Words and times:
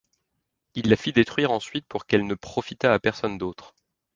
Il 0.73 0.89
la 0.89 0.95
fit 0.95 1.13
détruire 1.13 1.51
ensuite, 1.51 1.85
pour 1.85 2.07
qu'elle 2.07 2.25
ne 2.25 2.33
profitât 2.33 2.91
à 2.91 2.97
personne 2.97 3.37
d'autre. 3.37 3.75